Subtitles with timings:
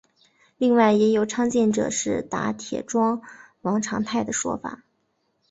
[0.57, 3.21] 另外也有倡建者是打铁庄
[3.61, 4.83] 王长泰的说法。